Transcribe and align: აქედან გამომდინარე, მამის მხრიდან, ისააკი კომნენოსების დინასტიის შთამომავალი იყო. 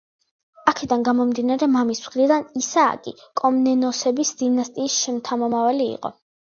აქედან 0.71 1.03
გამომდინარე, 1.09 1.67
მამის 1.75 2.01
მხრიდან, 2.07 2.47
ისააკი 2.63 3.15
კომნენოსების 3.43 4.37
დინასტიის 4.45 5.01
შთამომავალი 5.07 5.93
იყო. 5.97 6.19